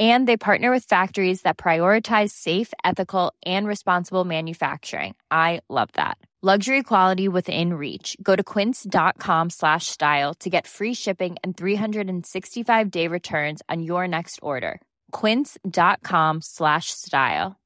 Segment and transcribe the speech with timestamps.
[0.00, 5.14] And they partner with factories that prioritize safe, ethical, and responsible manufacturing.
[5.30, 6.18] I love that.
[6.42, 8.18] Luxury quality within reach.
[8.22, 14.06] Go to quince.com slash style to get free shipping and 365 day returns on your
[14.06, 14.78] next order.
[15.10, 17.56] Quince.com slash style.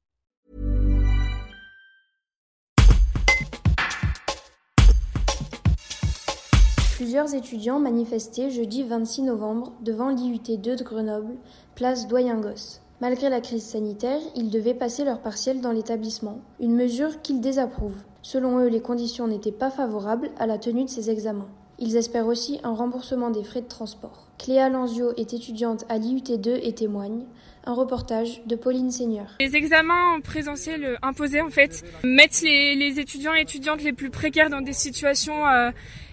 [6.99, 11.37] Plusieurs étudiants manifestaient jeudi 26 novembre devant l'IUT 2 de Grenoble,
[11.79, 12.81] place Doyen-Gosse.
[12.99, 18.03] Malgré la crise sanitaire, ils devaient passer leur partiel dans l'établissement, une mesure qu'ils désapprouvent.
[18.21, 21.47] Selon eux, les conditions n'étaient pas favorables à la tenue de ces examens.
[21.77, 24.27] Ils espèrent aussi un remboursement des frais de transport.
[24.37, 27.23] Cléa Lanzio est étudiante à l'IUT2 et témoigne.
[27.63, 29.27] Un reportage de Pauline Seigneur.
[29.39, 34.49] Les examens en présentiel imposés, en fait, mettent les, étudiants et étudiantes les plus précaires
[34.49, 35.71] dans des situations euh,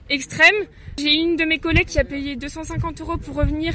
[0.09, 0.67] extrêmes.
[0.99, 3.75] J'ai une de mes collègues qui a payé 250 euros pour revenir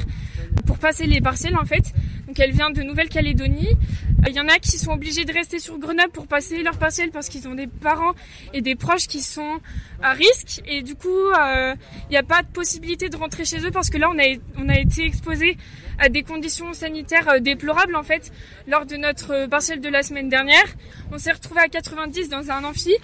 [0.66, 1.92] pour passer les partiels en fait.
[2.26, 3.76] Donc elle vient de Nouvelle-Calédonie.
[4.24, 6.78] Euh, il y en a qui sont obligés de rester sur Grenoble pour passer leurs
[6.78, 8.14] partiels parce qu'ils ont des parents
[8.52, 9.60] et des proches qui sont
[10.02, 11.74] à risque et du coup euh,
[12.08, 14.36] il n'y a pas de possibilité de rentrer chez eux parce que là on a,
[14.58, 15.56] on a été exposé
[15.98, 18.32] à des conditions sanitaires euh, déplorables en fait
[18.66, 20.64] lors de notre partiel de la semaine dernière.
[21.10, 22.94] On s'est retrouvé à 90 dans un amphi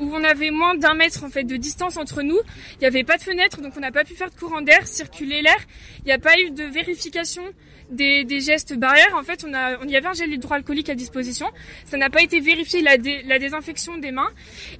[0.00, 2.38] où on avait moins d'un mètre en fait de distance entre nous.
[2.74, 4.86] Il n'y avait pas de fenêtre donc on n'a pas pu faire de courant d'air,
[4.86, 5.58] circuler l'air.
[6.00, 7.42] Il n'y a pas eu de vérification
[7.90, 9.14] des, des, gestes barrières.
[9.14, 11.46] En fait, on, a, on y avait un gel hydroalcoolique à disposition.
[11.84, 12.96] Ça n'a pas été vérifié la,
[13.38, 14.30] désinfection des mains.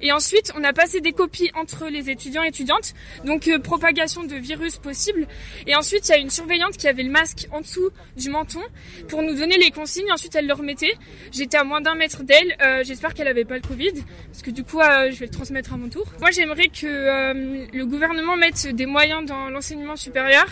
[0.01, 2.93] Et ensuite, on a passé des copies entre les étudiants et étudiantes.
[3.23, 5.27] Donc, euh, propagation de virus possible.
[5.67, 8.61] Et ensuite, il y a une surveillante qui avait le masque en dessous du menton
[9.07, 10.11] pour nous donner les consignes.
[10.11, 10.95] Ensuite, elle le remettait.
[11.31, 12.55] J'étais à moins d'un mètre d'elle.
[12.61, 13.93] Euh, J'espère qu'elle avait pas le Covid.
[14.31, 16.05] Parce que du coup, euh, je vais le transmettre à mon tour.
[16.19, 20.45] Moi, j'aimerais que le gouvernement mette des moyens dans l'enseignement supérieur.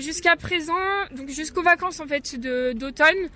[0.00, 0.72] Jusqu'à présent,
[1.14, 2.36] donc jusqu'aux vacances en fait
[2.74, 3.28] d'automne,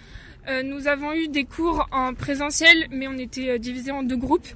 [0.49, 4.17] euh, nous avons eu des cours en présentiel, mais on était euh, divisés en deux
[4.17, 4.49] groupes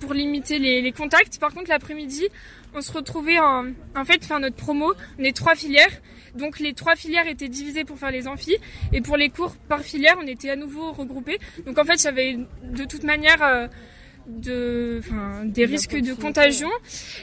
[0.00, 1.38] pour limiter les, les contacts.
[1.38, 2.28] Par contre, l'après-midi,
[2.74, 3.66] on se retrouvait en,
[3.96, 4.94] en fait faire notre promo.
[5.18, 6.00] On est trois filières,
[6.34, 8.56] donc les trois filières étaient divisées pour faire les amphis,
[8.92, 11.38] et pour les cours par filière, on était à nouveau regroupés.
[11.66, 13.68] Donc en fait, j'avais de toute manière euh,
[14.26, 16.70] de, enfin, des risques de contagion.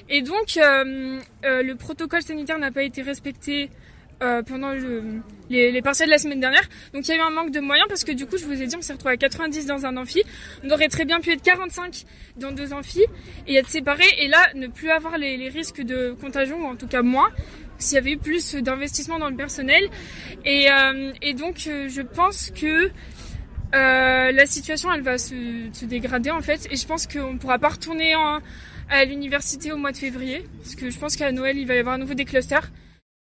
[0.10, 3.70] Et donc, euh, euh, le protocole sanitaire n'a pas été respecté
[4.22, 6.68] euh, pendant le, les, les partiels de la semaine dernière.
[6.94, 8.62] Donc il y a eu un manque de moyens parce que du coup, je vous
[8.62, 10.24] ai dit, on s'est retrouvé à 90 dans un amphi.
[10.64, 12.06] On aurait très bien pu être 45
[12.38, 13.06] dans deux amphis
[13.48, 14.10] et être séparés.
[14.20, 17.30] Et là, ne plus avoir les, les risques de contagion, ou en tout cas moins
[17.80, 19.90] s'il y avait eu plus d'investissement dans le personnel.
[20.46, 22.92] Et, euh, et donc, euh, je pense que
[23.76, 26.68] euh, la situation, elle va se, se, dégrader en fait.
[26.72, 28.40] Et je pense qu'on ne pourra pas retourner en,
[28.90, 30.46] à l'université au mois de février.
[30.62, 32.70] Parce que je pense qu'à Noël, il va y avoir à nouveau des clusters.